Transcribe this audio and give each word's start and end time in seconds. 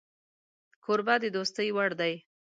کوربه 0.83 1.15
د 1.21 1.25
دوستۍ 1.35 1.69
وړ 1.73 1.91
دی 2.01 2.13